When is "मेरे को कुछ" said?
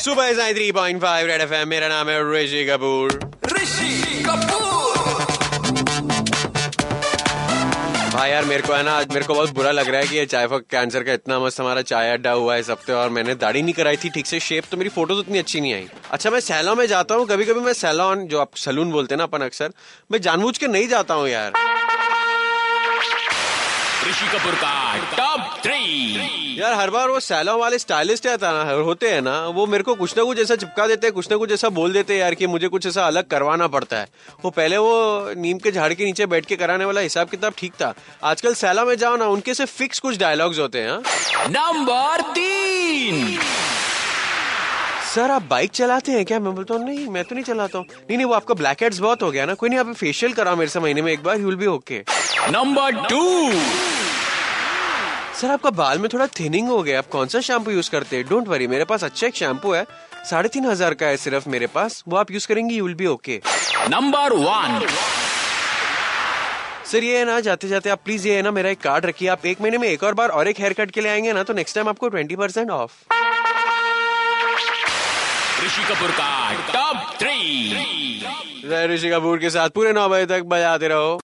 29.66-30.16